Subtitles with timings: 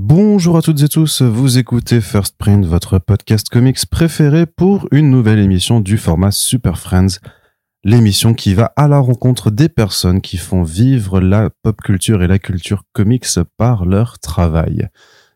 [0.00, 5.10] Bonjour à toutes et tous, vous écoutez First Print, votre podcast comics préféré pour une
[5.10, 7.18] nouvelle émission du format Super Friends,
[7.82, 12.28] l'émission qui va à la rencontre des personnes qui font vivre la pop culture et
[12.28, 13.26] la culture comics
[13.56, 14.86] par leur travail.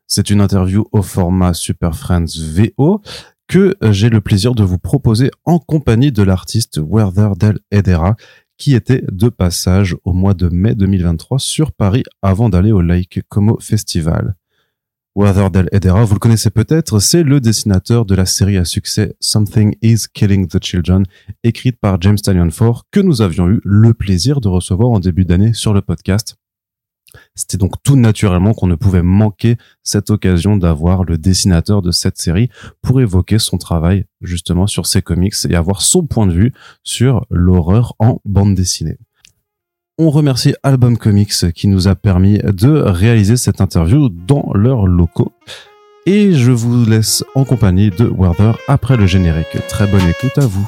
[0.06, 3.02] C'est une interview au format Super Friends VO
[3.48, 8.14] que j'ai le plaisir de vous proposer en compagnie de l'artiste Werther Del Edera
[8.58, 13.22] qui était de passage au mois de mai 2023 sur Paris avant d'aller au Lake
[13.28, 14.36] Como Festival.
[15.14, 19.76] Del Edera, vous le connaissez peut-être, c'est le dessinateur de la série à succès Something
[19.82, 21.04] is Killing the Children,
[21.44, 25.26] écrite par James Stallion Ford, que nous avions eu le plaisir de recevoir en début
[25.26, 26.36] d'année sur le podcast.
[27.34, 32.16] C'était donc tout naturellement qu'on ne pouvait manquer cette occasion d'avoir le dessinateur de cette
[32.16, 32.48] série
[32.80, 36.52] pour évoquer son travail justement sur ses comics et avoir son point de vue
[36.84, 38.96] sur l'horreur en bande dessinée.
[39.98, 45.32] On remercie Album Comics qui nous a permis de réaliser cette interview dans leurs locaux.
[46.06, 49.58] Et je vous laisse en compagnie de Werther après le générique.
[49.68, 50.66] Très bonne écoute à vous.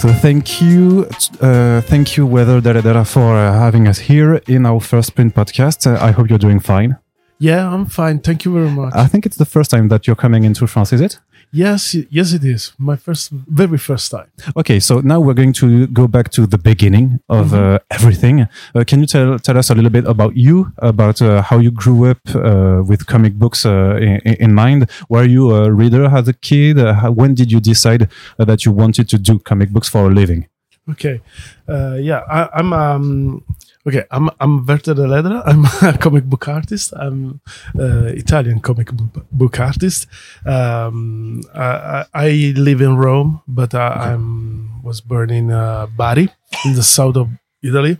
[0.00, 1.08] So thank you,
[1.40, 5.86] uh, thank you, Werther Dell'Edera, for uh, having us here in our first print podcast.
[5.86, 6.96] Uh, I hope you're doing fine.
[7.38, 8.18] Yeah, I'm fine.
[8.18, 8.94] Thank you very much.
[8.94, 11.18] I think it's the first time that you're coming into France, is it?
[11.52, 14.26] yes, yes, it is my first, very first time.
[14.56, 18.46] Okay, so now we're going to go back to the beginning of uh, everything.
[18.74, 21.70] Uh, can you tell tell us a little bit about you, about uh, how you
[21.70, 24.90] grew up uh, with comic books uh, in, in mind?
[25.08, 26.78] Were you a reader as a kid?
[26.78, 28.08] Uh, how, when did you decide
[28.38, 30.46] uh, that you wanted to do comic books for a living?
[30.90, 31.20] Okay,
[31.68, 33.44] uh, yeah, I, I'm um,
[33.88, 34.04] okay.
[34.10, 35.42] I'm I'm Werther Dell'Edera.
[35.50, 36.92] I'm a comic book artist.
[36.96, 37.40] I'm
[37.78, 40.06] uh, Italian comic book, artist.
[40.46, 46.28] Um, I, I I live in Rome, but I, I'm was born in uh, Bari,
[46.64, 47.28] in the south of
[47.62, 47.98] Italy.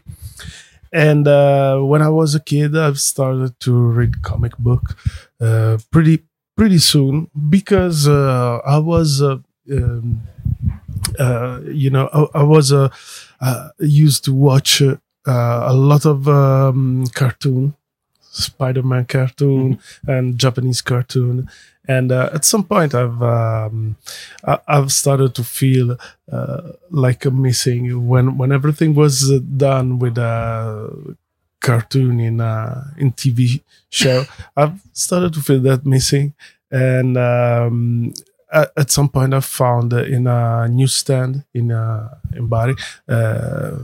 [0.92, 4.96] And uh, when I was a kid, I've started to read comic book
[5.40, 6.24] uh, pretty
[6.56, 9.22] pretty soon because uh, I was.
[9.22, 9.38] Uh,
[9.70, 10.22] um,
[11.18, 12.88] uh, you know, I, I was uh,
[13.40, 14.82] uh, used to watch
[15.28, 17.74] uh, a lot of um, cartoon,
[18.20, 21.50] Spider-Man cartoon and Japanese cartoon,
[21.86, 23.96] and uh, at some point I've um,
[24.44, 25.96] I, I've started to feel
[26.30, 31.16] uh, like a missing when when everything was done with a
[31.60, 34.24] cartoon in uh, in TV show.
[34.56, 36.34] I've started to feel that missing,
[36.70, 38.14] and um,
[38.52, 42.76] at, some point I found in a newsstand in uh, in Bari
[43.08, 43.78] uh,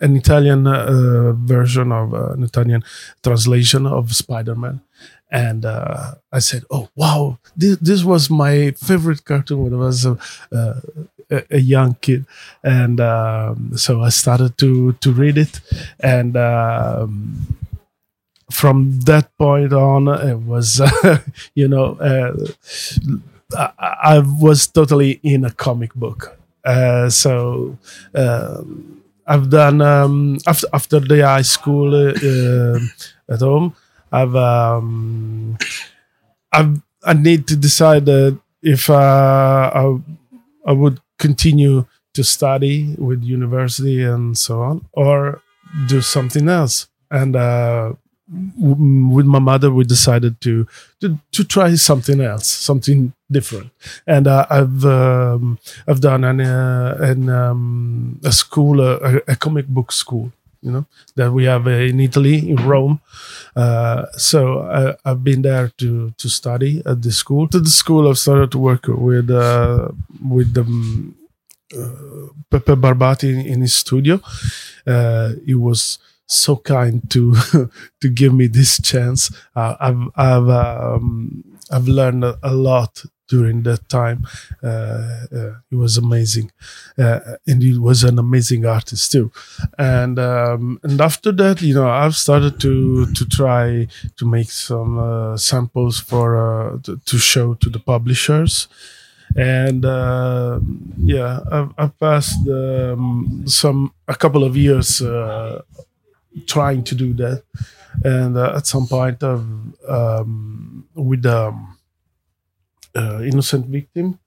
[0.00, 2.84] an Italian uh, version of uh, an Italian
[3.22, 4.80] translation of Spider-Man.
[5.30, 10.06] And uh, I said, "Oh wow, this, this was my favorite cartoon when I was
[10.06, 10.16] a,
[10.50, 10.80] uh,
[11.30, 12.24] a, a young kid."
[12.64, 15.60] And um, so I started to to read it,
[16.00, 17.58] and um,
[18.50, 20.80] from that point on, it was,
[21.54, 22.32] you know, uh,
[23.56, 26.38] I, I was totally in a comic book.
[26.64, 27.78] Uh, so
[28.14, 28.97] um,
[29.28, 32.78] I've done um, after after the high school uh, uh,
[33.34, 33.74] at home.
[34.10, 35.58] I've um,
[36.52, 39.98] I've I need to decide uh, if uh, I
[40.66, 45.42] I would continue to study with university and so on, or
[45.88, 46.88] do something else.
[47.10, 47.92] And uh,
[48.30, 50.66] with my mother, we decided to
[51.00, 53.70] to to try something else, something different.
[54.06, 59.92] And uh, I've um, I've done an uh, an um, a school, a, comic book
[59.92, 60.86] school, you know,
[61.16, 63.00] that we have uh, in Italy in Rome.
[63.56, 67.48] Uh, so I, I've been there to to study at the school.
[67.48, 69.88] To the school, I've started to work with uh,
[70.22, 70.62] with the.
[70.62, 71.14] Um,
[71.76, 74.20] uh, Pepe Barbati in, in his studio.
[74.86, 77.34] Uh, he was so kind to
[78.00, 79.34] to give me this chance.
[79.56, 84.26] Uh, I've I've um, I've learned a, lot during that time.
[84.62, 86.50] Uh, uh, he was amazing,
[86.98, 89.32] uh, and he was an amazing artist too.
[89.78, 94.98] And um, and after that, you know, I've started to to try to make some
[94.98, 98.68] uh, samples for uh, to, to show to the publishers
[99.36, 100.58] and uh,
[100.96, 105.02] yeah, I've, I've passed um, some a couple of years
[106.46, 107.42] trying to do that,
[108.04, 109.46] and uh, at some point, I've,
[109.88, 111.76] um, with um,
[112.94, 114.18] uh, innocent victim.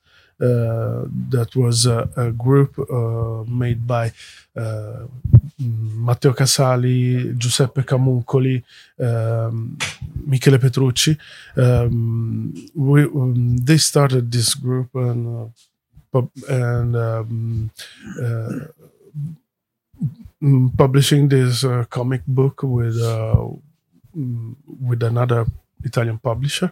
[0.41, 4.11] Uh, that was a, a group uh, made by
[4.57, 5.05] uh,
[5.59, 8.63] Matteo Casali, Giuseppe Camuncoli,
[8.99, 9.77] um,
[10.25, 11.15] Michele Petrucci.
[11.55, 15.51] Um, we, um, they started this group and
[16.13, 17.71] uh, and um,
[18.21, 18.49] uh,
[20.77, 23.45] publishing this uh, comic book with uh,
[24.15, 25.45] mm, with another
[25.83, 26.71] Italian publisher,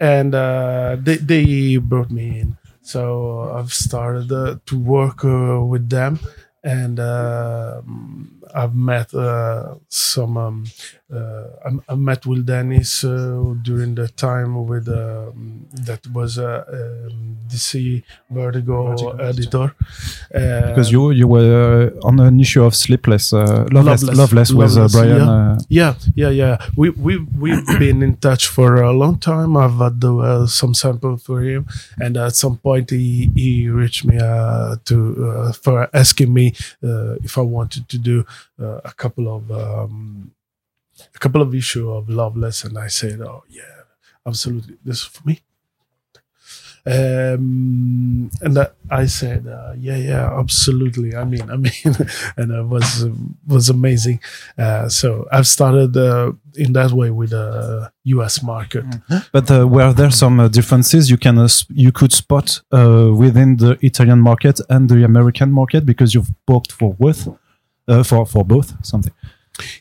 [0.00, 2.56] and uh, they they brought me in.
[2.82, 6.18] So I've started uh, to work uh, with them,
[6.62, 7.80] and uh,
[8.54, 10.36] I've met uh, some.
[10.36, 10.64] Um,
[11.12, 16.64] uh, I, I met Will Dennis uh, during the time with um, that was a
[16.68, 19.74] um, DC Vertigo, Vertigo, editor.
[20.34, 24.18] Uh, because you you were uh, on an issue of Sleepless, uh, Loveless, Loveless.
[24.18, 25.16] Loveless, with uh, Loveless, Brian.
[25.16, 25.30] yeah.
[25.30, 26.56] Uh, Yeah, yeah, yeah.
[26.76, 29.56] We we we've been in touch for a long time.
[29.56, 31.66] I've had uh, some sample for him,
[31.98, 34.96] and at some point he he reached me uh, to
[35.28, 38.24] uh, for asking me uh, if I wanted to do uh,
[38.58, 40.32] a couple of um,
[41.14, 43.82] a couple of issue of Loveless, and I said, "Oh yeah,
[44.26, 45.40] absolutely, this is for me."
[46.86, 48.58] Um, and
[48.90, 51.72] I said, uh, "Yeah, yeah, absolutely." I mean, I mean,
[52.36, 53.06] and it was
[53.46, 54.20] was amazing.
[54.58, 58.42] Uh, so I've started uh, in that way with the U.S.
[58.42, 58.84] market.
[59.32, 63.56] But uh, were there some uh, differences you can uh, you could spot uh, within
[63.56, 67.32] the Italian market and the American market because you've worked for both, uh,
[68.04, 69.12] for for both something.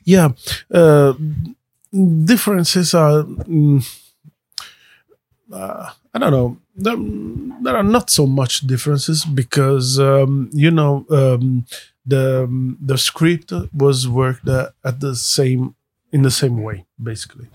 [0.04, 0.30] Yeah,
[0.74, 1.14] uh,
[2.26, 3.24] differences are.
[3.24, 3.82] mm,
[5.52, 6.58] uh, I don't know.
[6.76, 6.96] There,
[7.62, 11.66] there are not so much differences because um, you know um,
[12.06, 12.48] the
[12.82, 15.76] the script was worked uh, at the same
[16.12, 17.48] in the same way basically.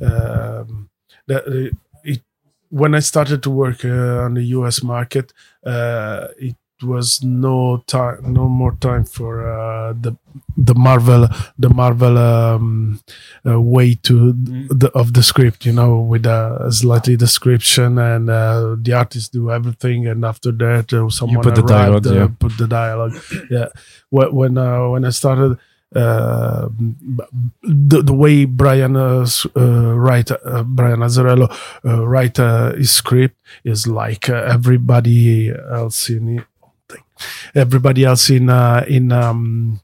[0.00, 0.90] Um,
[1.26, 1.74] that uh,
[2.04, 2.22] it,
[2.68, 4.82] when I started to work uh, on the U.S.
[4.82, 5.32] market,
[5.64, 10.16] uh, it was no time, no more time for uh, the
[10.56, 11.28] the Marvel,
[11.58, 13.00] the Marvel um,
[13.46, 15.66] uh, way to the, of the script.
[15.66, 20.92] You know, with a slightly description and uh, the artists do everything, and after that,
[20.92, 22.28] uh, someone put the dialogue, uh, yeah.
[22.38, 23.14] put the dialogue.
[23.50, 23.68] yeah,
[24.10, 25.58] when when, uh, when I started.
[25.94, 26.68] Uh,
[27.62, 29.24] the the way Brian uh,
[29.56, 31.46] uh, write uh, Brian Azzarello
[31.84, 36.44] uh, write uh, his script is like uh, everybody else in.
[37.54, 39.80] Everybody else in uh, in um,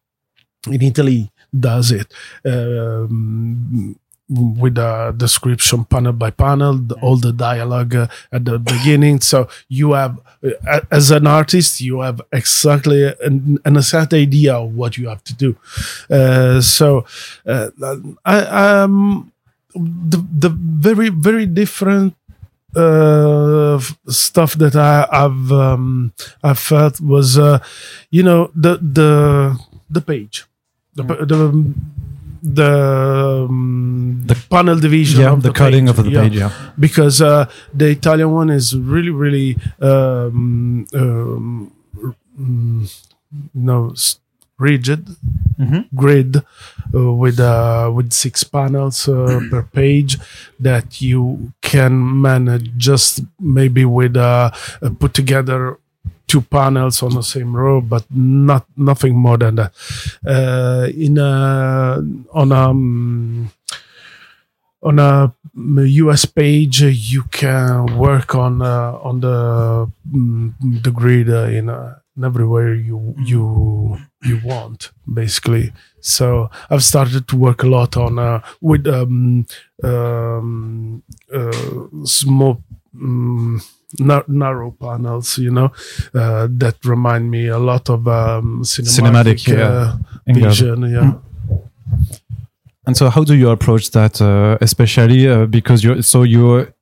[0.67, 2.13] in Italy does it
[2.45, 3.97] um,
[4.31, 9.21] with a description panel by panel, the, all the dialogue uh, at the beginning.
[9.21, 14.75] So you have, uh, as an artist, you have exactly an, an exact idea of
[14.75, 15.57] what you have to do.
[16.09, 17.05] Uh, so
[17.45, 17.71] uh,
[18.25, 18.39] I,
[18.83, 19.33] um,
[19.75, 22.15] the the very very different
[22.77, 23.79] uh
[24.09, 26.13] stuff that I, I've um
[26.43, 27.59] I felt was uh
[28.11, 29.59] you know the the
[29.91, 30.45] the page
[30.95, 31.65] the pa- the
[32.43, 35.99] the, um, the panel division Yeah, the, the, cutting page.
[35.99, 36.37] of the Yeah page.
[36.37, 36.51] Yeah.
[36.79, 37.45] because uh,
[37.75, 41.71] the Italian one is really, really, um, um,
[42.41, 42.89] mm,
[43.53, 44.19] no, s-
[44.59, 45.05] rigid
[45.61, 45.85] Mhm.
[45.95, 46.43] grid
[46.93, 50.19] with uh, with six panels uh, per page
[50.59, 54.51] that you can manage just maybe with uh,
[54.83, 55.79] uh, put together
[56.27, 59.73] two panels on the same row, but not nothing more than that.
[60.25, 61.99] Uh, in a,
[62.33, 63.51] on um
[64.83, 65.35] on a
[66.03, 71.69] US page, uh, you can work on uh, on the mm, the grid uh, in,
[71.69, 75.73] uh, in everywhere you you you want, basically.
[76.01, 79.47] So I've started to work a lot on uh, with um,
[79.83, 81.03] um,
[81.33, 82.63] uh, small.
[82.95, 83.61] mm
[83.99, 85.73] nar- narrow panels, you know,
[86.15, 89.69] uh, that remind me a lot of um, cinematic, Cinematic, yeah.
[89.69, 90.83] uh, vision.
[90.83, 91.15] Yeah.
[92.87, 96.73] And so, how do you approach that, uh, especially uh, because you so you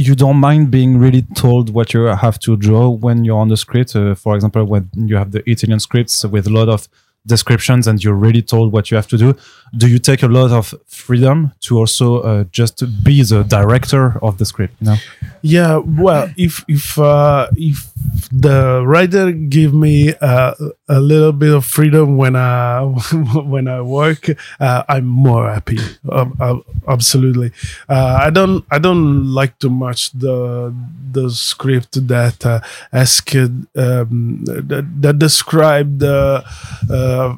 [0.00, 3.56] you don't mind being really told what you have to draw when you're on the
[3.56, 3.94] script?
[3.94, 6.88] Uh, for example, when you have the Italian scripts with a lot of
[7.26, 9.36] descriptions and you're really told what you have to do.
[9.76, 14.38] Do you take a lot of freedom to also uh, just be the director of
[14.38, 14.74] the script?
[14.80, 14.96] You know,
[15.42, 17.88] Yeah, well, if if uh, if
[18.30, 20.52] the writer give me uh,
[20.86, 22.82] a little bit of freedom when I
[23.44, 24.28] when I work,
[24.60, 25.78] uh, I'm more happy.
[26.10, 27.52] Um, uh, absolutely,
[27.88, 30.74] I don't I don't like too much the
[31.10, 32.60] the script that uh,
[32.92, 36.42] asked um, that, that described, uh,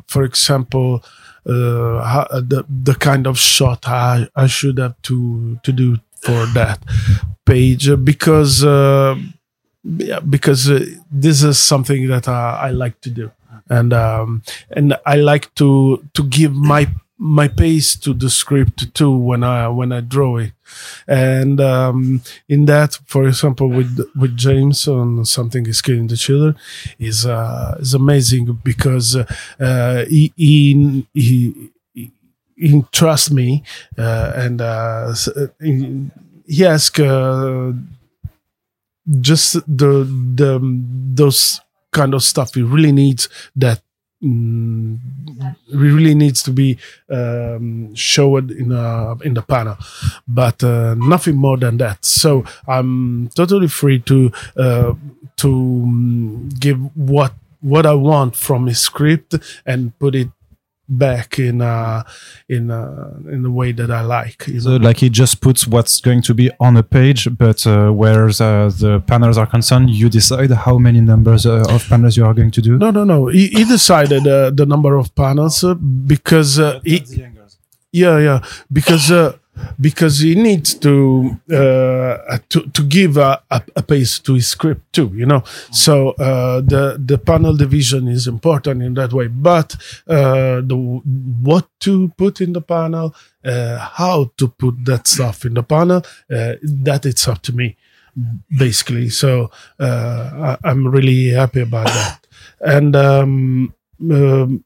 [0.09, 1.04] for example.
[1.44, 6.47] Uh, how, the the kind of shot I, I should have to to do for
[6.55, 6.79] that
[7.45, 9.17] page uh, because uh,
[10.29, 13.31] because uh, this is something that I, I like to do
[13.69, 16.88] and um, and I like to to give my
[17.19, 20.52] my pace to the script too when I when I draw it.
[21.07, 26.57] And um, in that, for example, with with James on something is killing the children,
[26.99, 31.71] is uh, is amazing because uh, he, he he
[32.56, 33.62] he trusts me
[33.99, 35.14] uh, and uh,
[35.61, 36.11] he,
[36.47, 37.73] he asked uh,
[39.21, 40.04] just the
[40.35, 40.61] the
[41.14, 43.82] those kind of stuff he really needs that
[44.23, 44.99] mm,
[45.73, 46.78] really needs to be
[47.11, 49.76] um, showed in a, in the panel,
[50.26, 52.04] but uh, nothing more than that.
[52.04, 54.94] So I'm totally free to uh,
[55.37, 60.28] to mm, give what what I want from his script and put it
[60.99, 62.02] back in uh
[62.49, 64.46] in uh in the way that I like.
[64.49, 64.88] You So, know?
[64.88, 68.68] like he just puts what's going to be on a page, but uh, where uh,
[68.82, 72.50] the panels are concerned, you decide how many numbers uh, of panels you are going
[72.52, 72.78] to do.
[72.78, 73.26] No, no, no.
[73.28, 77.02] He, he decided uh, the number of panels uh, because uh, he,
[77.92, 78.40] yeah, yeah,
[78.72, 79.32] because uh,
[79.80, 84.92] because he needs to uh, to to give a, a, a pace to his script
[84.92, 85.11] too.
[85.14, 89.28] You know, so uh, the the panel division is important in that way.
[89.28, 89.76] But
[90.09, 90.76] uh, the
[91.42, 96.02] what to put in the panel, uh, how to put that stuff in the panel,
[96.30, 97.76] uh, that it's up to me
[98.56, 99.09] basically.
[99.09, 102.26] So uh, I, I'm really happy about that.
[102.61, 103.75] And um,
[104.11, 104.64] um,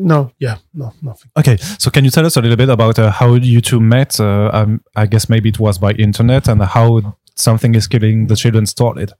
[0.00, 1.30] no, yeah, no, nothing.
[1.36, 4.18] Okay, so can you tell us a little bit about uh, how you two met?
[4.18, 8.36] Uh, um, I guess maybe it was by internet, and how something is killing the
[8.36, 9.12] children started.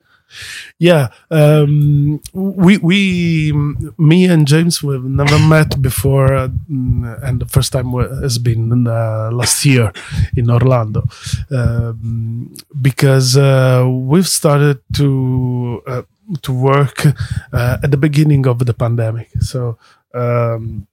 [0.78, 3.52] Yeah, um, we we
[3.98, 8.38] me and James we've never met before, uh, mm, and the first time wa- has
[8.38, 9.92] been uh, last year
[10.36, 11.02] in Orlando,
[11.50, 16.02] um, because uh, we've started to uh,
[16.42, 17.06] to work
[17.52, 19.30] uh, at the beginning of the pandemic.
[19.40, 19.78] So.
[20.14, 20.86] Um,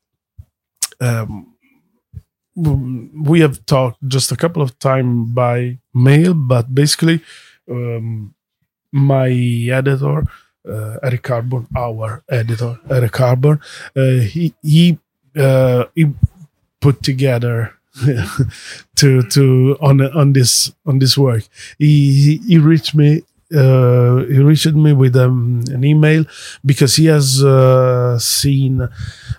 [0.99, 1.53] um,
[2.55, 7.21] we have talked just a couple of times by mail, but basically,
[7.69, 8.33] um,
[8.91, 10.25] my editor,
[10.67, 13.61] uh, Eric Harburn, our editor, Eric Harburn,
[13.95, 14.97] uh, he he
[15.35, 16.13] uh, he
[16.81, 17.73] put together
[18.95, 21.43] to to on on this on this work.
[21.77, 23.23] He he, he reached me.
[23.53, 26.25] Uh, he reached me with um, an email
[26.65, 28.89] because he has uh, seen,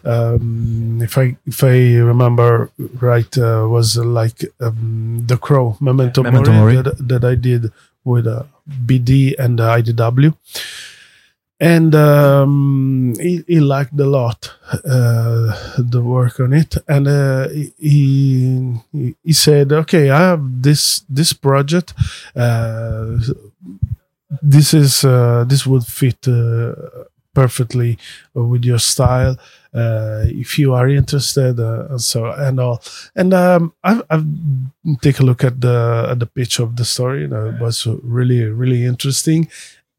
[0.04, 6.52] um, if I if I remember right, uh, was like um, the Crow Memento, Memento
[6.52, 6.82] Mori, Mori.
[6.82, 7.70] That, that I did
[8.04, 10.34] with uh, BD and uh, IDW.
[11.60, 17.72] And um, he, he liked a lot uh, the work on it, and uh, he,
[17.78, 21.94] he he said, "Okay, I have this this project.
[24.32, 26.72] Uh, this is uh, this would fit uh,
[27.34, 27.98] perfectly
[28.34, 29.36] with your style.
[29.74, 32.82] Uh, if you are interested, uh, and so and all."
[33.14, 34.26] And um, I've, I've
[35.02, 37.24] take a look at the at the pitch of the story.
[37.24, 39.48] and it was really really interesting.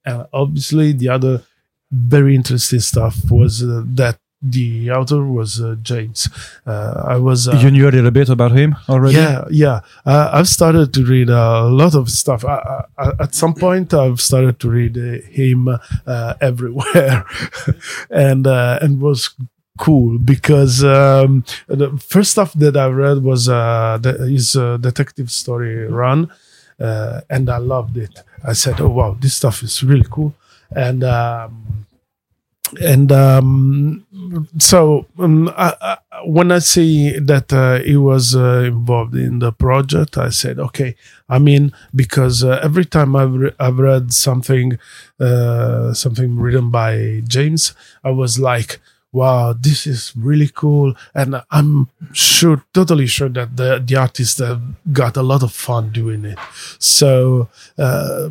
[0.05, 1.43] And obviously, the other
[1.91, 6.29] very interesting stuff was uh, that the author was uh, James.
[6.65, 9.17] Uh, I was uh, you knew a little bit about him already.
[9.17, 9.81] yeah, yeah.
[10.05, 12.45] Uh, I've started to read a lot of stuff.
[12.45, 17.25] I, I, at some point, I've started to read uh, him uh, everywhere,
[18.09, 19.35] and uh, and was
[19.77, 25.31] cool because um, the first stuff that I read was uh, the, his uh, detective
[25.31, 26.31] story run,
[26.79, 28.23] uh, and I loved it.
[28.45, 30.33] I said, "Oh wow, this stuff is really cool,"
[30.71, 31.03] and.
[31.03, 31.85] Um,
[32.81, 34.05] and um,
[34.57, 39.51] so um, I, I, when I see that uh, he was uh, involved in the
[39.51, 40.95] project, I said, "Okay,
[41.29, 41.71] I mean.
[41.95, 44.77] Because uh, every time I've, re- I've read something,
[45.19, 47.73] uh, something written by James,
[48.03, 48.79] I was like,
[49.11, 54.61] "Wow, this is really cool!" And I'm sure, totally sure that the the artists have
[54.93, 56.37] got a lot of fun doing it.
[56.79, 58.29] So uh,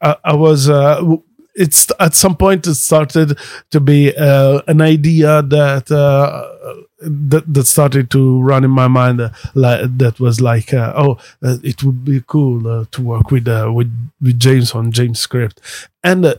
[0.00, 0.68] I, I was.
[0.68, 1.22] Uh, w-
[1.58, 3.38] it's at some point it started
[3.70, 9.20] to be uh, an idea that uh, that that started to run in my mind.
[9.20, 13.30] Uh, like that was like, uh, oh, uh, it would be cool uh, to work
[13.30, 15.60] with uh, with with James on James script,
[16.02, 16.34] and uh,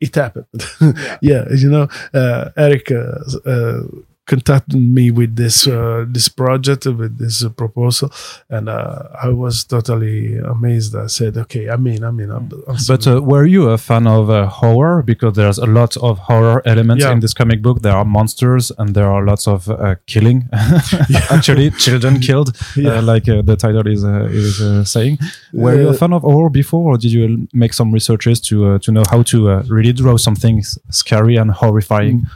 [0.00, 0.46] it happened.
[1.22, 1.44] Yeah.
[1.54, 3.82] you know, uh, Eric uh, uh,
[4.26, 8.10] contacted me with this uh, this project with this uh, proposal,
[8.48, 10.94] and uh, I was totally amazed.
[10.94, 12.04] I said, "Okay, I'm in.
[12.04, 15.02] I'm in." I'm, I'm But uh, were you a fan of uh, horror?
[15.02, 17.12] Because there's a lot of horror elements Yeah.
[17.12, 17.82] in this comic book.
[17.82, 20.48] There are monsters and there are lots of uh, killing.
[21.30, 22.98] Actually, children killed, Yeah.
[22.98, 25.18] uh, like uh, the title is uh, is uh, saying.
[25.52, 28.78] Were you a fan of horror before, or did you make some researches to uh,
[28.84, 32.26] to know how to uh, really draw something scary and horrifying?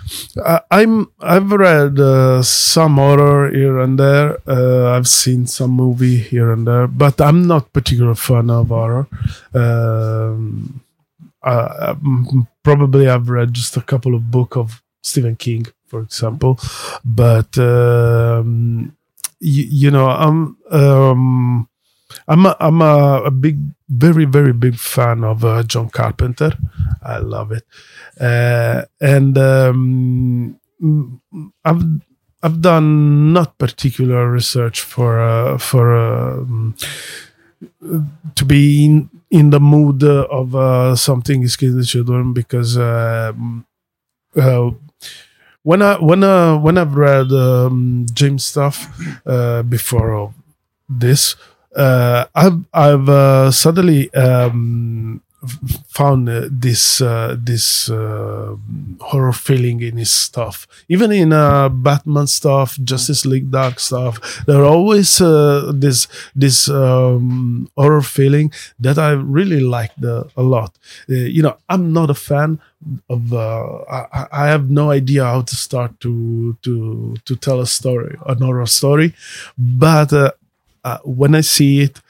[0.44, 4.38] I, I'm I've read uh, some horror here and there.
[4.47, 9.06] Uh, I've seen some movie here and there, but I'm not particular fan of horror.
[9.54, 10.80] Um,
[12.62, 16.59] probably I've read just a couple of book of Stephen King, for example,
[17.04, 18.97] but um,
[19.40, 21.68] y- you know I'm um,
[22.28, 26.52] I'm a, I'm a, a big, very very big fan of uh, John Carpenter.
[27.02, 27.64] I love it
[28.21, 30.59] uh, and um,
[31.64, 31.83] I've
[32.42, 36.75] I've done not particular research for uh, for um,
[38.35, 43.66] to be in, in the mood of uh, something is killing children because um,
[44.37, 44.71] uh,
[45.62, 48.88] when I when uh, when I've read um, James stuff
[49.26, 50.33] uh, before
[50.88, 51.37] this,
[51.75, 55.23] uh, I've I've uh, suddenly um,
[55.88, 58.56] found uh, this uh, this uh,
[59.00, 60.66] horror feeling in his stuff.
[60.88, 66.68] Even in uh, Batman stuff, Justice League Dark stuff, there are always uh, this this
[66.68, 70.76] um, horror feeling that I really liked uh, a lot.
[71.08, 72.60] You know, I'm not a fan
[73.08, 73.32] of.
[73.32, 78.38] I, I have no idea how to start to to to tell a story, an
[78.38, 79.14] horror story,
[79.58, 80.12] but.
[81.02, 82.00] When I see it,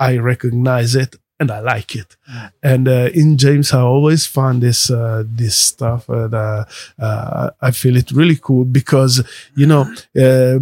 [0.00, 2.16] I recognize it and I like it.
[2.62, 6.64] And uh, in James, I always find this uh, this stuff, and uh,
[6.98, 9.14] uh, I feel it really cool because
[9.56, 9.82] you know
[10.16, 10.58] uh,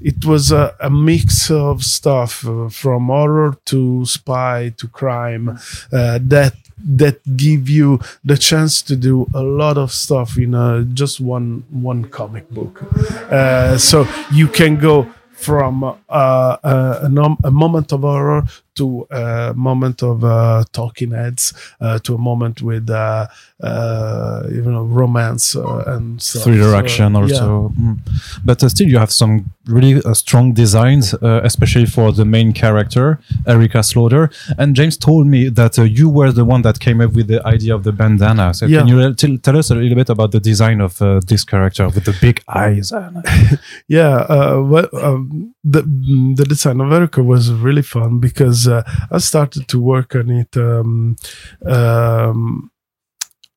[0.00, 5.58] it was a, a mix of stuff uh, from horror to spy to crime
[5.92, 6.54] uh, that
[6.98, 10.52] that give you the chance to do a lot of stuff in
[10.94, 12.74] just one one comic book.
[13.78, 15.06] So you can go
[15.38, 18.42] from uh, a, a moment of horror
[18.78, 21.44] to a moment of uh, talking heads
[21.80, 23.26] uh, to a moment with uh,
[23.62, 26.44] uh, you know romance uh, and stuff.
[26.44, 27.20] thriller So, action yeah.
[27.22, 27.96] also Mm.
[28.48, 29.34] but uh, still you have some
[29.76, 33.06] really uh, strong designs uh, especially for the main character
[33.54, 34.24] erica slaughter
[34.60, 37.40] and james told me that uh, you were the one that came up with the
[37.54, 38.78] idea of the bandana so Yeah.
[38.80, 41.84] can you tell, tell us a little bit about the design of uh, this character
[41.94, 42.86] with the big eyes
[43.88, 45.82] yeah uh, well, um, the
[46.40, 50.56] the design of Erica was really fun because uh, I started to work on it
[50.56, 51.16] um,
[51.66, 52.70] um,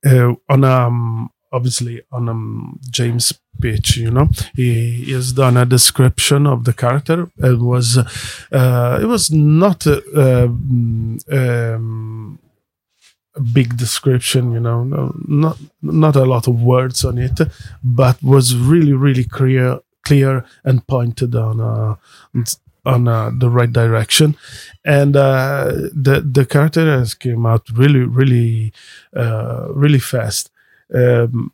[0.06, 4.30] uh, on um obviously on um James pitch you know.
[4.56, 7.30] He, he has done a description of the character.
[7.38, 7.98] It was
[8.52, 12.40] uh it was not uh, um, um
[13.34, 17.40] a big description you know no, not not a lot of words on it
[17.82, 21.96] but was really really clear clear and pointed on uh,
[22.86, 24.36] on uh, the right direction.
[24.84, 28.74] And uh, the the character has came out really really
[29.16, 30.50] uh, really fast.
[30.94, 31.52] Um,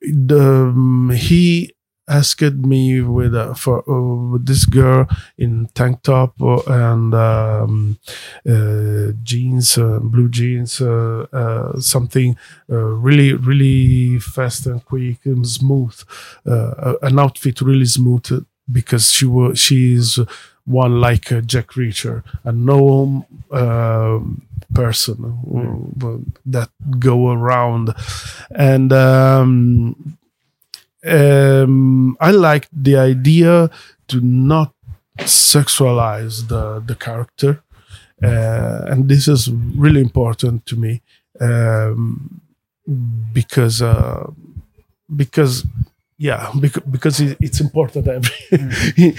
[0.00, 1.74] the um, he
[2.06, 5.06] asked me with uh, for uh, with this girl
[5.38, 6.34] in tank top
[6.66, 7.98] and um,
[8.46, 10.82] uh, jeans uh, blue jeans
[11.80, 12.36] something
[12.68, 15.98] really really fast and quick and smooth
[16.44, 20.18] an outfit really smooth because she was she's
[20.64, 24.42] one like uh, Jack Reacher a no um
[24.74, 25.18] person
[26.02, 27.94] uh, that go around.
[28.50, 30.16] And um,
[31.06, 33.70] um, I like the idea
[34.08, 34.72] to not
[35.18, 37.62] sexualize the the character,
[38.22, 41.02] uh, and this is really important to me
[41.40, 42.40] um,
[43.32, 44.30] because uh,
[45.14, 45.66] because
[46.16, 48.30] yeah because, because it's important every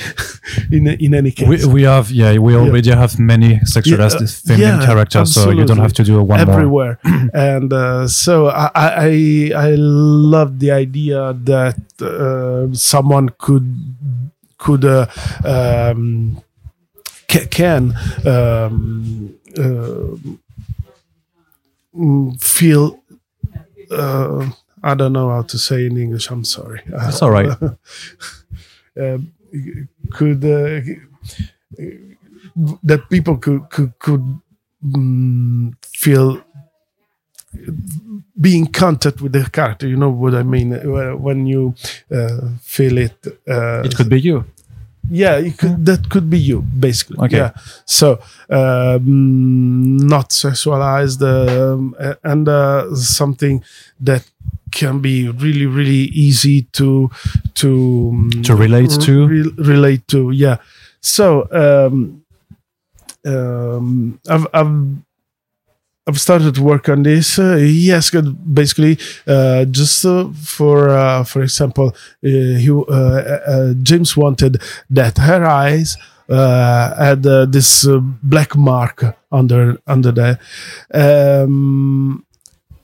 [0.71, 1.47] in in any case.
[1.47, 5.49] we, we have yeah we already have many sexualized Yeah, uh, feminine yeah, characters so
[5.51, 6.55] you don't have to do a one more.
[6.55, 6.99] everywhere.
[7.33, 13.67] And uh, so I, I i love the idea that uh, someone could
[14.57, 15.05] could uh,
[15.43, 16.41] um,
[17.27, 17.93] ca- can
[18.25, 20.15] um, uh,
[21.95, 22.99] mm, feel
[23.91, 24.49] uh,
[24.85, 26.31] I don't know how to say in English.
[26.31, 26.81] I'm sorry.
[26.87, 27.49] That's all right.
[28.97, 29.33] Um,
[30.13, 30.79] could uh,
[32.83, 34.23] that people could could could
[34.83, 36.41] mm, feel
[38.39, 39.87] be in contact with the character.
[39.87, 40.71] You know what I mean?
[41.21, 41.73] When you
[42.11, 43.15] uh, feel it.
[43.47, 44.45] Uh, It could be you.
[45.09, 47.17] yeah, it could, that could be you, basically.
[47.25, 47.37] Okay.
[47.37, 47.51] Yeah.
[47.85, 48.19] So,
[48.49, 53.63] um, not sexualized um, and uh, something
[53.99, 54.23] that
[54.75, 57.09] can be really, really easy to
[57.55, 57.69] to
[58.13, 59.27] um, To relate to?
[59.27, 60.31] re- relate to.
[60.31, 60.57] Yeah.
[61.01, 62.21] So, um,
[63.25, 64.75] um, I've, I've
[66.07, 67.39] I've started to work on this.
[67.39, 68.13] Uh, he asked
[68.53, 71.87] basically uh, just uh, for uh, for example,
[72.23, 72.29] uh,
[72.61, 74.61] he, uh, uh, James wanted
[74.91, 75.97] that her eyes
[76.29, 80.39] uh, had uh, this uh, black mark under under there,
[80.93, 82.23] um,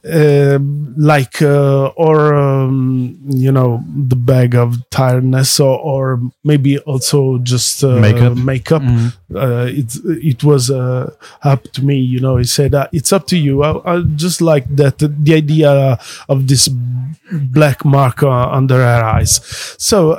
[0.03, 0.57] uh,
[0.97, 7.83] like uh, or um, you know the bag of tiredness or, or maybe also just
[7.83, 8.35] uh, Makeup.
[8.37, 9.13] makeup Mm.
[9.35, 11.97] uh, it it was uh, up to me.
[11.97, 13.63] You know, he said uh, it's up to you.
[13.63, 16.67] I, I just like that the idea of this
[17.31, 19.39] black mark uh, under her eyes.
[19.77, 20.13] So.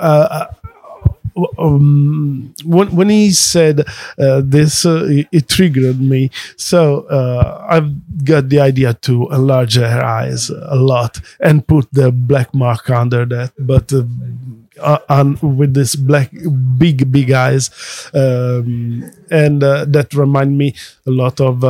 [1.58, 3.84] Um, when when he said
[4.18, 6.30] uh, this, uh, it, it triggered me.
[6.56, 12.12] So uh, I've got the idea to enlarge her eyes a lot and put the
[12.12, 13.92] black mark under that, but.
[13.92, 16.30] Uh, uh, with this black
[16.78, 17.70] big big eyes
[18.14, 20.74] um, and uh, that remind me
[21.06, 21.60] a lot of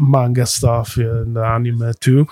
[0.00, 2.26] manga stuff and anime too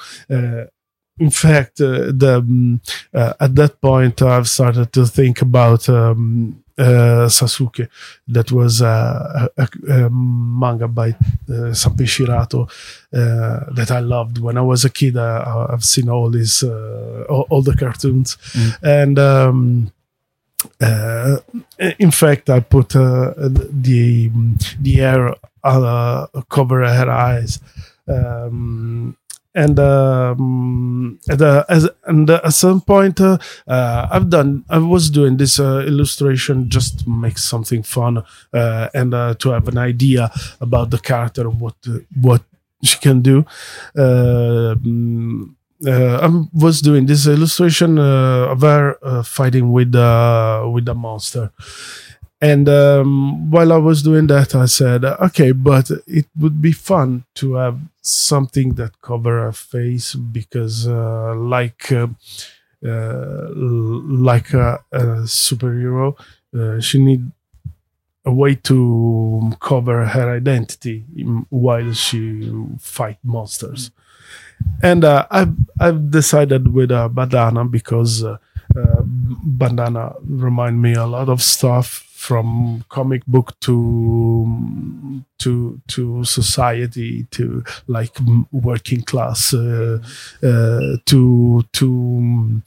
[1.19, 2.81] in fact uh, the um,
[3.13, 7.89] uh, at that point i've started to think about um, uh, Sasuke,
[8.27, 12.69] that was a, a, a manga by uh, Sanpei Shirato
[13.13, 15.17] uh, that I loved when I was a kid.
[15.17, 18.37] Uh, I've seen all these, uh, all, all the cartoons,
[18.83, 19.93] and um,
[20.81, 21.37] uh,
[21.99, 24.31] in fact, I put uh, the
[24.81, 27.61] the hair uh, cover her eyes.
[28.09, 29.17] Um,
[29.55, 34.65] and um, at, as, and at some point, uh, uh, I've done.
[34.69, 39.51] I was doing this uh, illustration just to make something fun uh, and uh, to
[39.51, 41.77] have an idea about the character, what
[42.21, 42.43] what
[42.83, 43.45] she can do.
[43.97, 45.55] Mm,
[45.87, 50.95] uh, I was doing this illustration uh, of her uh, fighting with uh, with the
[50.95, 51.53] monster.
[52.41, 57.25] And um, while I was doing that, I said, okay, but it would be fun
[57.37, 62.09] to have something that cover her face because, uh, like, uh,
[62.87, 66.19] uh, like a, a superhero,
[66.55, 67.31] uh, she need
[68.27, 71.05] a way to cover her identity
[71.51, 73.91] while she fight monsters.
[74.83, 78.39] And uh, I've I've decided with a bandana because uh,
[79.05, 83.77] bandana remind me a lot of stuff from comic book to
[85.39, 88.15] to to society to like
[88.53, 89.99] working class uh,
[90.43, 92.63] uh, to to um,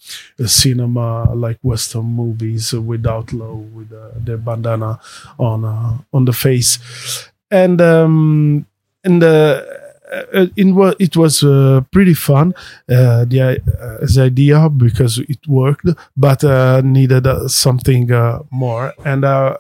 [0.45, 4.99] cinema like western movies with outlaw with uh, their bandana
[5.39, 6.79] on uh, on the face.
[7.49, 8.65] And um
[9.03, 9.61] and uh,
[10.11, 12.53] uh, in what it was uh, pretty fun
[12.89, 18.93] uh, the uh, idea because it worked but uh, needed uh, something uh, more.
[19.05, 19.57] And uh,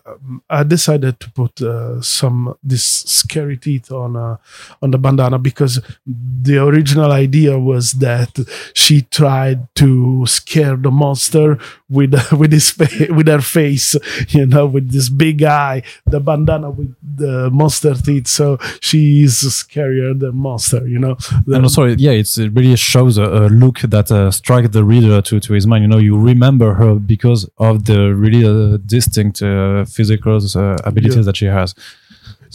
[0.49, 4.37] I decided to put uh, some this scary teeth on uh,
[4.81, 8.37] on the bandana because the original idea was that
[8.73, 11.57] she tried to scare the monster
[11.89, 13.95] with with his fa- with her face
[14.29, 18.27] you know with this big eye the bandana with the monster teeth.
[18.27, 21.15] So she is scarier than monster you know
[21.53, 25.21] And sorry, yeah, it's, it really shows a, a look that uh, strikes the reader
[25.29, 25.81] to, to his mind.
[25.85, 31.15] You know, you remember her because of the really uh, distinct uh, physical uh, abilities
[31.17, 31.27] Yeah.
[31.27, 31.69] that she has.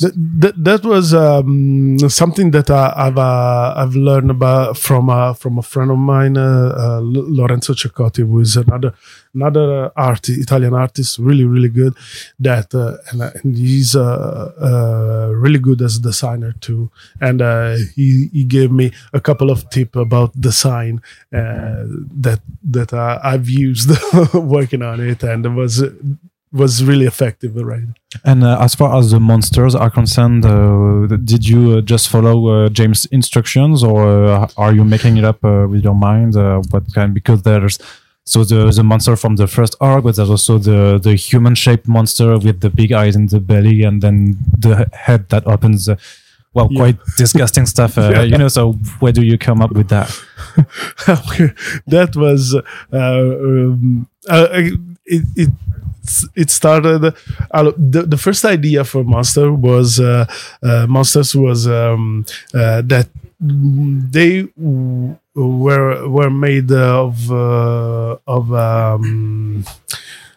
[0.01, 5.35] that, that, that was um, something that I, I've uh, I've learned about from uh,
[5.35, 8.93] from a friend of mine, uh, uh, Lorenzo Ceccotti, who is another
[9.35, 11.95] another artist, Italian artist, really really good.
[12.39, 16.91] That uh, and, uh, and he's uh, uh, really good as a designer too.
[17.21, 21.01] And uh, he he gave me a couple of tips about design
[21.33, 21.85] uh,
[22.21, 23.91] that that uh, I've used
[24.35, 25.83] working on it, and it was
[26.53, 27.85] was really effective, right?
[28.25, 32.49] And uh, as far as the monsters are concerned, uh, did you uh, just follow
[32.49, 36.37] uh, James' instructions, or uh, are you making it up uh, with your mind?
[36.37, 37.15] Uh, what kind?
[37.15, 37.79] Because there's
[38.25, 41.87] so the the monster from the first arc, but there's also the the human shaped
[41.89, 45.89] monster with the big eyes in the belly, and then the head that opens.
[45.89, 45.97] Uh,
[46.55, 46.81] well, Yeah.
[46.81, 48.23] quite disgusting stuff, uh, Yeah.
[48.23, 48.49] you know.
[48.49, 50.09] So, where do you come up with that?
[51.87, 52.61] that was uh,
[52.93, 54.49] um, uh,
[55.07, 55.49] it, it
[56.35, 57.15] it started
[57.53, 60.27] uh, the, the first idea for monster was uh,
[60.63, 63.09] uh, monsters was um, uh, that
[63.41, 69.65] they w- were were made of uh, of um,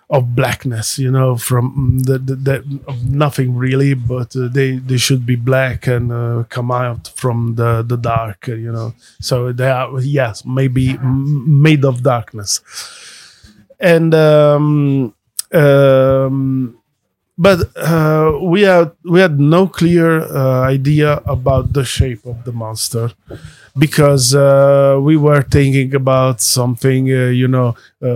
[0.09, 4.97] of blackness, you know, from the, the, the of nothing really, but uh, they they
[4.97, 8.93] should be black and uh, come out from the the dark, uh, you know.
[9.19, 12.61] So they are yes, maybe made of darkness,
[13.79, 15.13] and um,
[15.51, 16.77] um,
[17.37, 22.51] but uh, we had we had no clear uh, idea about the shape of the
[22.51, 23.11] monster
[23.77, 28.07] because uh, we were thinking about something uh, you know uh,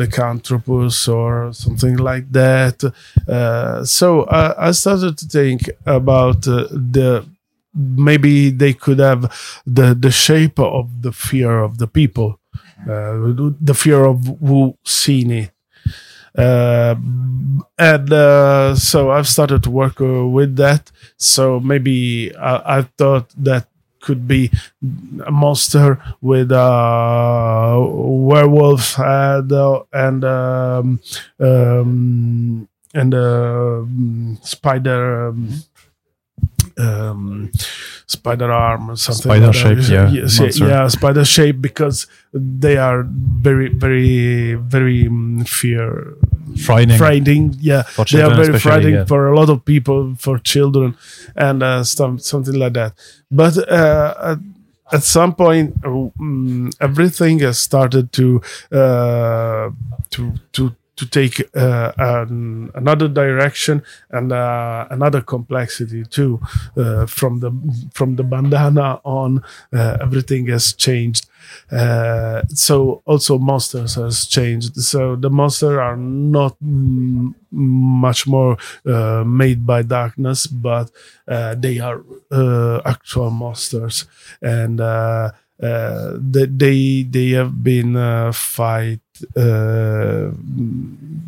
[0.00, 2.82] lycanthropus or something like that.
[3.28, 7.26] Uh, so I, I started to think about the
[7.74, 9.22] maybe they could have
[9.66, 12.38] the the shape of the fear of the people
[12.86, 15.53] the fear of who seen it
[16.36, 20.90] and uh, so I've started to work uh, with that.
[21.16, 23.68] So maybe I, I thought that
[24.00, 24.50] could be
[25.26, 31.00] a monster with a werewolf head uh, and um,
[31.40, 33.86] um, and a
[34.42, 35.28] spider.
[35.28, 35.48] Um,
[36.78, 37.50] um,
[38.06, 39.82] spider arm or something Spider like that.
[39.82, 46.14] shape, yeah, yes, yeah spider shape because they are very very very um, fear
[46.64, 46.98] Frightening.
[46.98, 47.82] frightening yeah
[48.12, 49.04] they are very frightening yeah.
[49.04, 50.96] for a lot of people for children
[51.34, 52.92] and uh, some, something like that
[53.30, 54.36] but uh,
[54.92, 59.70] at, some point mm, everything has started to uh,
[60.10, 66.40] to to to take uh, an, another direction and uh, another complexity too
[66.76, 67.50] uh, from the
[67.92, 71.26] from the bandana on uh, everything has changed.
[71.70, 74.76] Uh, so also monsters has changed.
[74.76, 80.90] So the monsters are not mm, much more uh, made by darkness but
[81.26, 82.02] they are
[82.84, 84.06] actual monsters.
[84.40, 84.80] And
[85.62, 89.00] uh, they, they they have been uh, fight
[89.36, 90.30] uh,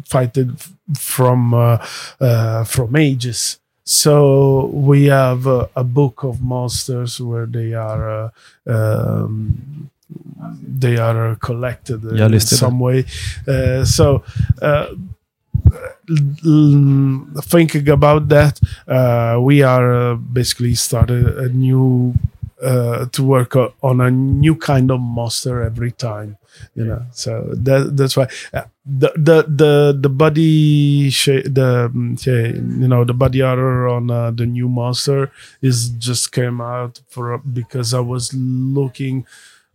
[0.05, 0.57] fighted
[0.97, 1.79] from uh,
[2.21, 3.59] uh, from ages.
[3.85, 8.31] So we have uh, a book of monsters where they are uh,
[8.67, 9.91] um,
[10.67, 13.05] they are collected Yeah, in some way.
[13.47, 14.23] Uh, so
[14.61, 14.87] uh,
[17.43, 22.15] thinking about that uh, we are uh, basically started a new
[22.67, 26.37] uh, to work on a new kind of monster every time
[26.75, 27.03] you know?
[27.13, 33.05] So that that's why uh, the the the the body shape the um, you know
[33.05, 35.31] the body horror on uh, the new monster
[35.63, 39.27] is just came out for because i was looking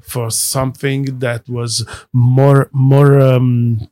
[0.02, 3.88] for something that was more more um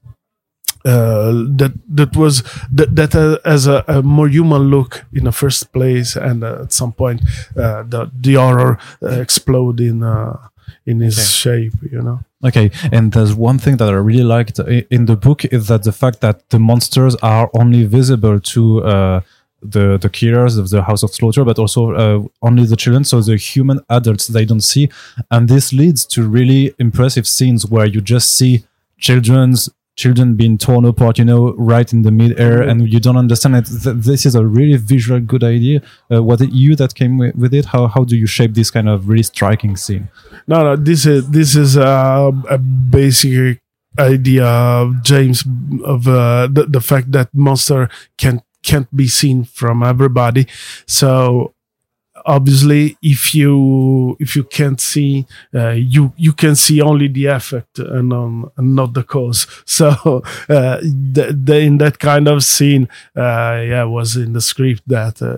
[0.86, 5.32] uh, that that was that that uh, as a, a more human look in the
[5.32, 7.22] first place, and uh, at some point
[7.58, 10.38] uh, the the horror uh, explode in uh,
[10.86, 12.20] in his shape, you know.
[12.46, 15.92] Okay, and there's one thing that I really liked in the book is that the
[15.92, 19.22] fact that the monsters are only visible to uh,
[19.62, 23.04] the the killers of the House of Slaughter, but also uh, only the children.
[23.04, 24.90] So the human adults they don't see,
[25.30, 28.64] and this leads to really impressive scenes where you just see
[28.98, 29.70] children's
[30.02, 33.66] children being torn apart, you know, right in the mid-air, and you don't understand it.
[33.84, 35.78] Th- This is a really visual good idea.
[36.12, 37.66] Uh, was it you that came with, with it?
[37.74, 40.06] How how do you shape this kind of really striking scene?
[40.48, 43.60] No, no, this is this is a, a basic
[44.00, 45.44] idea of James
[45.84, 50.44] of uh, the the fact that monster can can't be seen from everybody.
[50.86, 51.54] So
[52.30, 57.80] obviously, if you if you can't see, uh, you you can see only the effect
[57.80, 59.48] and, um, and not the cause.
[59.80, 59.88] So
[60.50, 60.78] uh,
[61.16, 65.38] the, the, in that kind of scene, uh, yeah, was in the script that uh,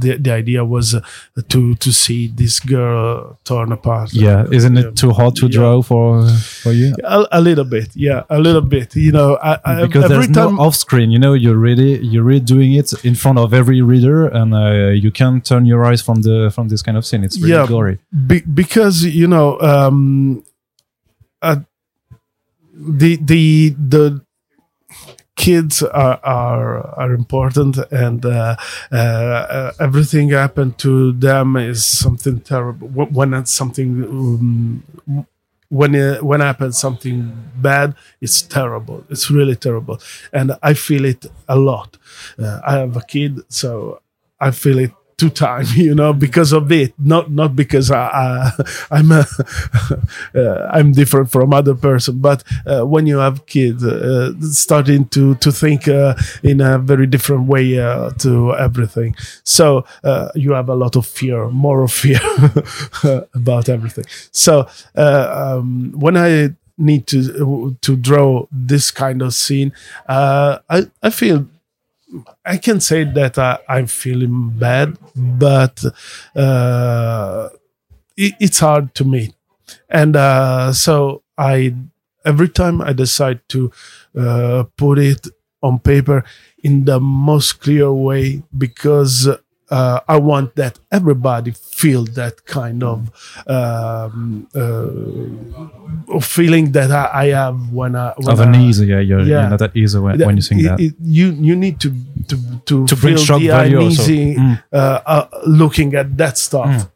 [0.00, 1.00] the the idea was uh,
[1.48, 4.12] to to see this girl torn apart.
[4.12, 5.56] Yeah, isn't it too hard to Yeah.
[5.58, 6.26] draw for
[6.62, 6.94] for you?
[7.04, 8.96] A, a little bit, yeah, a little bit.
[8.96, 11.92] You know, I, I because every there's time no off screen you know you're really
[12.12, 15.84] you're really doing it in front of every reader and uh, you can't turn your
[15.84, 17.22] eyes from the from this kind of scene.
[17.26, 17.66] It's really Yeah.
[17.74, 17.96] gory.
[18.30, 20.42] be, because you know um
[21.42, 21.60] uh,
[23.00, 23.44] the the
[23.88, 24.04] the
[25.36, 28.56] kids are are, are important and uh,
[28.92, 32.88] uh, uh, everything happened to them is something terrible.
[32.88, 34.84] When it's something um,
[35.68, 37.18] when it, when happens something
[37.56, 39.04] bad it's terrible.
[39.10, 39.98] It's really terrible.
[40.32, 41.90] And i feel it a lot.
[42.38, 44.00] Uh, i have a kid so
[44.40, 46.94] i feel it two time you know because of it.
[46.98, 48.50] Not not because I, I
[48.90, 49.26] I'm a,
[50.34, 55.34] uh, I'm different from other person but uh, when you have kids uh, starting to
[55.36, 59.16] to think uh, in a very different way uh, to everything.
[59.44, 62.20] So uh, you have a lot of fear more of fear
[63.34, 64.04] about everything.
[64.30, 69.72] So um, when I need to to draw this kind of scene
[70.08, 70.58] I
[71.02, 71.46] I feel
[72.44, 75.82] I can say that I, I'm feeling bad, but
[76.36, 77.48] uh,
[78.16, 79.34] it, it's hard to me,
[79.88, 81.74] and uh, so I
[82.24, 83.72] every time I decide to
[84.18, 85.28] uh, put it
[85.62, 86.24] on paper
[86.62, 89.28] in the most clear way because
[89.76, 92.98] uh, I want that everybody feel that kind of
[93.56, 99.20] um, uh, feeling that I, I have when I when of an ease, yeah, you're,
[99.20, 99.40] yeah.
[99.40, 100.80] you're not at ease when, that- when you sing it- that.
[100.80, 101.90] it- you you need to
[102.28, 102.36] to
[102.68, 104.62] to, To bring the value uneasy Mm.
[104.72, 106.88] uh, uh, looking at that stuff.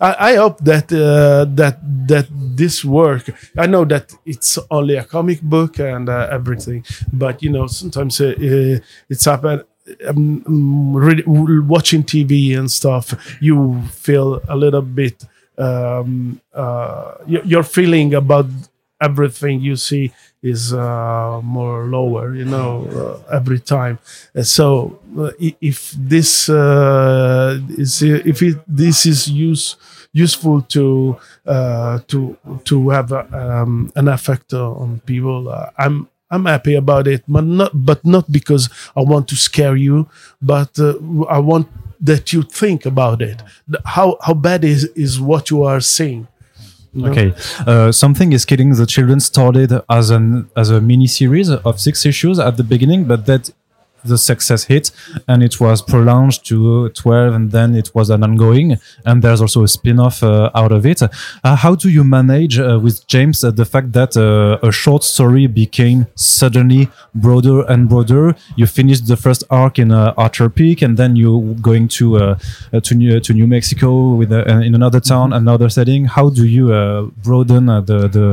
[0.00, 1.76] I, I hope that uh, that
[2.08, 2.26] that
[2.56, 3.24] this work.
[3.56, 8.20] I know that it's only a comic book and uh, everything, but you know sometimes
[8.20, 8.78] uh, uh,
[9.12, 9.62] it's happened.
[10.06, 10.42] Um,
[11.68, 15.24] watching TV and stuff, you feel a little bit.
[15.58, 18.46] Um, uh, your, feeling about
[19.00, 23.98] everything you see is uh, more lower, you know, uh, every time.
[24.34, 29.76] And so uh, if this uh, is if it, this is use
[30.12, 36.08] useful to uh, to to have um, an effect on people, uh, I'm.
[36.34, 40.08] I'm happy about it, but not, but not because I want to scare you,
[40.42, 40.94] but uh,
[41.28, 41.68] I want
[42.00, 43.42] that you think about it.
[43.84, 46.26] How how bad is is what you are seeing?
[46.94, 47.10] you know?
[47.10, 47.34] Okay,
[47.66, 52.06] uh, something is killing the children started as an as a mini series of six
[52.06, 53.50] issues at the beginning, but that
[54.04, 54.90] the success hit
[55.28, 59.62] and it was prolonged to 12 and then it was an ongoing and there's also
[59.62, 61.02] a spin-off uh, out of it.
[61.02, 65.04] Uh, how do you manage uh, with james uh, the fact that uh, a short
[65.04, 68.34] story became suddenly broader and broader?
[68.56, 72.36] You finished the first arc in uh, archer peak and then you're going to
[72.82, 76.04] to new to new mexico with uh, in another town another setting.
[76.06, 78.26] How do you uh, broaden uh, the the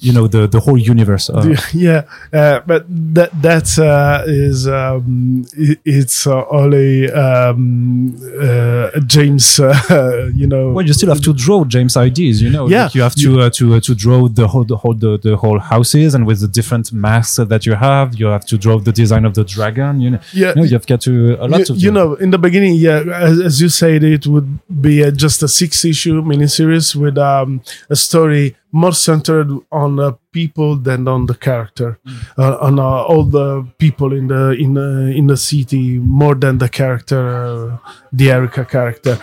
[0.00, 5.44] you know the the whole universe uh, yeah, uh, but that that uh, is um,
[5.58, 9.58] i it's uh, only um, uh, James.
[9.58, 12.68] Uh, you know, Well, you still have to draw James ideas, you know.
[12.68, 12.84] Yeah.
[12.84, 15.36] Like you have to uh, to uh, to draw the whole the whole the, the
[15.36, 18.14] whole houses and with the different masks that you have.
[18.14, 20.00] You have to draw the design of the dragon.
[20.00, 20.50] You know, yeah.
[20.50, 23.00] you know you've got to a lot you, of you know, in the beginning, yeah,
[23.28, 27.96] as, as you said, it would be uh, just a six-issue miniseries with um, a
[27.96, 31.98] story more centered on uh, people than on the character,
[32.36, 36.58] uh, on uh, all the people in the in the in the city more than
[36.58, 37.78] the character, uh,
[38.12, 39.18] the Erica character.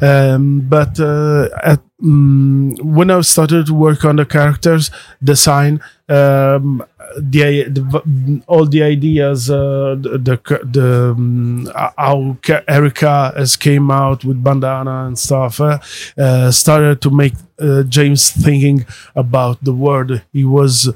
[0.00, 4.90] Um, but uh, at, mm, when I started to work on the characters
[5.22, 6.84] design, um,
[7.16, 10.18] the, the all the ideas, uh, the
[10.64, 15.78] the, um, how Erica has came out with bandana and stuff, uh,
[16.16, 20.90] uh, started to make uh, James thinking about the world he was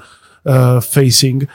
[0.45, 1.47] uh, facing,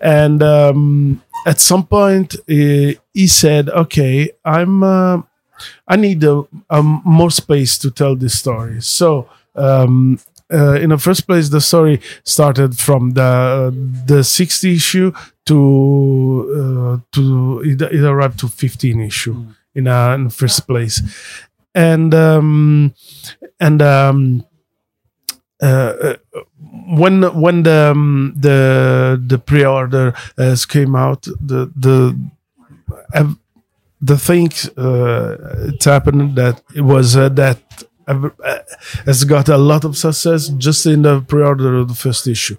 [0.00, 5.24] and um, at some point uh, he said, "Okay, I'm."
[5.86, 8.82] I need a, um, more space to tell this story.
[8.82, 10.18] So, um,
[10.52, 13.72] uh, in the first place, the story started from the
[14.06, 15.12] the 60 issue
[15.46, 15.58] to
[16.56, 21.02] uh, to it, it arrived to 15 issue in, uh, in the first place,
[21.74, 22.94] and um,
[23.58, 24.46] and um,
[25.62, 26.16] uh, uh,
[26.96, 32.16] when when the um, the the pre-order has came out, the the
[34.04, 35.36] the thing uh,
[35.68, 37.86] it happened that it was uh, that uh,
[39.06, 42.56] has got a lot of success just in the pre-order of the first issue,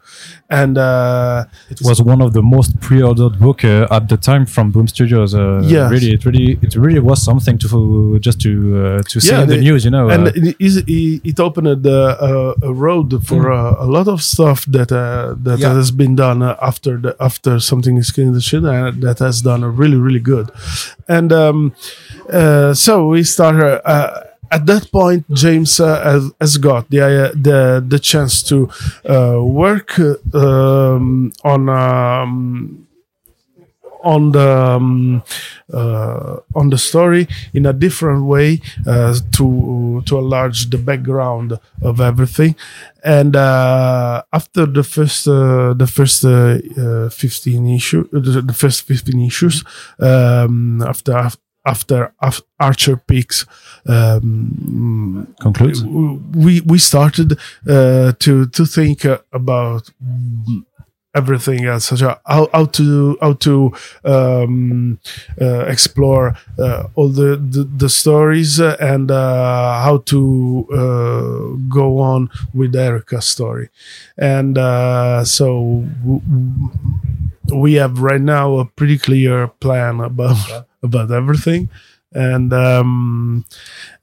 [0.49, 4.71] and uh, it was one of the most pre-ordered book uh, at the time from
[4.71, 5.33] Boom Studios.
[5.35, 5.91] Uh, Yes.
[5.91, 9.49] really, it really, it really was something to just to uh, to see Yeah, in
[9.49, 10.09] the the- news, you know.
[10.09, 14.65] and uh, it, it opened uh, a, a road for uh, a lot of stuff
[14.67, 15.73] that uh, that Yeah.
[15.73, 19.41] has been done uh, after the after something is killing the shit and that has
[19.41, 20.49] done really really good
[21.07, 21.73] and um,
[22.31, 27.83] uh, so we started uh, at that point james uh, has, got the uh, the
[27.87, 28.69] the chance to
[29.09, 29.99] uh, work
[30.33, 32.85] um, on um,
[34.05, 35.23] on the um,
[35.73, 41.99] uh, on the story in a different way uh, to to enlarge the background of
[41.99, 42.55] everything.
[43.03, 49.63] And uh, after the first the first 15 issue the, first 15 issues
[49.99, 50.81] um,
[51.65, 53.31] after after, Archer's Peak
[53.87, 55.83] um, Concludes.
[55.83, 59.89] we we started uh, to to think about
[61.15, 64.99] everything else, such as how, how to how to um,
[65.41, 72.29] uh, explore uh, all the, the the stories and uh, how to uh, go on
[72.53, 73.69] with Erica's story,
[74.17, 75.85] and uh, so
[77.53, 81.67] we have right now a pretty clear plan about about everything.
[82.13, 83.43] And um,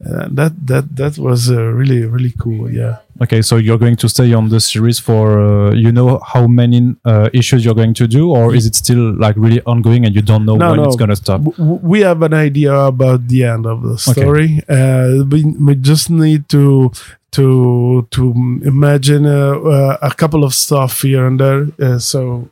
[0.04, 2.68] uh, that that that was uh, really really cool.
[2.70, 2.98] Yeah.
[3.22, 6.94] Okay, so you're going to stay on the series for uh, you know how many
[7.06, 10.20] uh, issues you're going to do, or is it still like really ongoing and you
[10.20, 10.84] don't know No, when no.
[10.88, 11.40] it's gonna stop?
[11.42, 14.60] W- we have an idea about the end of the story.
[14.68, 16.90] Uh, we, we just need to
[17.32, 18.32] to to
[18.64, 21.66] imagine uh, a couple of stuff here and there.
[21.80, 22.48] Uh, so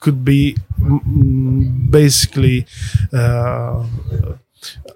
[0.00, 2.66] could be mm, basically
[3.12, 3.84] uh,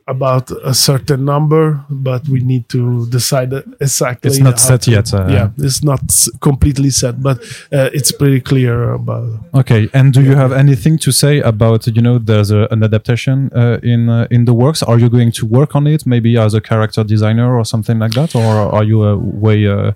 [0.06, 4.28] about a certain number, but we need to decide exactly.
[4.28, 6.00] It's not set to- yet, uh, yeah, it's not
[6.40, 7.38] completely set, but
[7.72, 9.28] uh, it's pretty clear about.
[9.54, 13.50] Okay, and do you have anything to say about you know there's a, an adaptation
[13.54, 14.82] uh, in uh, in the works?
[14.82, 18.12] Are you going to work on it, maybe as a character designer or something like
[18.12, 18.42] that, or
[18.76, 19.92] are you uh, way uh,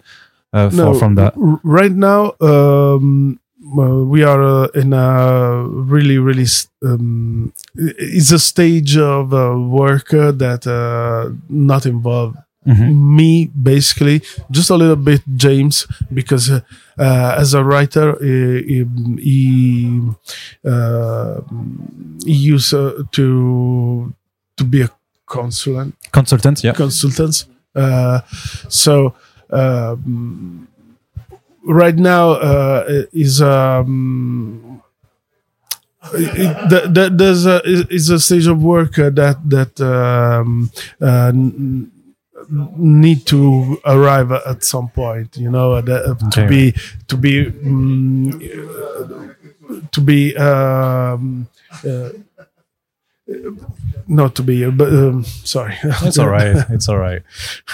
[0.53, 1.33] uh, far from that?
[1.63, 6.47] right now, um, well, we are uh, in a really, really.
[6.85, 12.35] Um, it's a stage of uh, work uh, that uh, not involve
[12.67, 12.93] Mhm.
[13.17, 16.61] me basically just a little bit james because uh,
[16.99, 18.85] uh, as a writer he he,
[19.23, 20.01] he,
[20.69, 21.41] uh,
[22.27, 24.13] he used uh, to
[24.57, 24.91] to be a
[25.27, 26.73] consultant Consultant, yeah.
[26.75, 27.47] consultants.
[27.75, 28.21] Uh,
[28.69, 29.15] so
[29.51, 30.69] um,
[31.65, 34.83] right now uh, is um,
[36.15, 41.33] it, th- th- there's a is a stage of work uh, that that um, uh,
[42.77, 46.73] need to arrive at some point you know that, uh, to be
[47.09, 48.33] to be mm,
[49.93, 51.47] to be um,
[51.85, 52.09] uh,
[54.07, 56.57] not to be but um, sorry It's all right.
[56.71, 57.23] It's all right.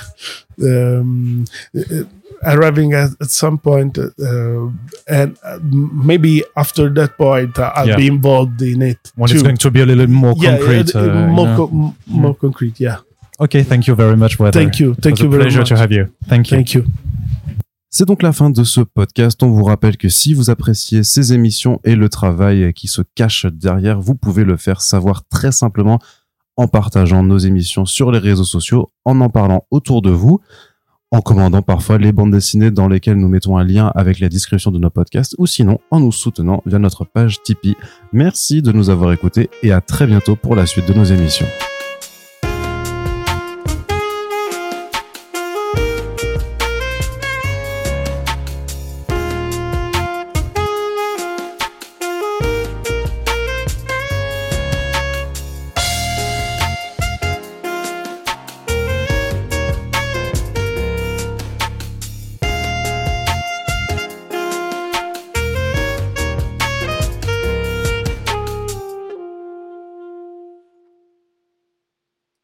[0.63, 1.45] um,
[1.77, 2.05] uh,
[2.47, 4.05] arriving at, at some point, uh,
[5.09, 5.59] and uh,
[6.05, 7.97] maybe after that point, uh, I'll Yeah.
[7.97, 8.99] be involved in it.
[9.17, 9.35] When too.
[9.35, 10.95] it's going to be a little more yeah, concrete.
[10.95, 11.57] more, you know?
[11.57, 12.79] co- m- more concrete.
[12.81, 12.99] Yeah.
[13.41, 14.61] Okay, thank you very much, Weather.
[14.61, 14.93] Thank you.
[14.93, 15.69] It Thank was you a very pleasure much.
[15.71, 16.07] to have you.
[16.29, 16.57] Thank you.
[16.57, 16.85] Thank you.
[17.91, 19.41] C'est donc la fin de ce podcast.
[19.43, 23.47] On vous rappelle que si vous appréciez ces émissions et le travail qui se cache
[23.47, 26.01] derrière, vous pouvez le faire savoir très simplement
[26.57, 30.41] en partageant nos émissions sur les réseaux sociaux, en en parlant autour de vous,
[31.15, 34.73] en commandant parfois les bandes dessinées dans lesquelles nous mettons un lien avec la description
[34.73, 37.77] de nos podcasts ou sinon en nous soutenant via notre page Tipeee.
[38.13, 41.47] Merci de nous avoir écoutés et à très bientôt pour la suite de nos émissions.